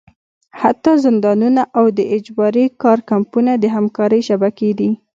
حتی 0.61 0.91
زندانونه 1.05 1.63
او 1.77 1.85
د 1.97 1.99
اجباري 2.15 2.65
کار 2.83 2.99
کمپونه 3.11 3.51
د 3.57 3.65
همکارۍ 3.75 4.21
شبکې 4.29 4.69
دي. 4.79 4.89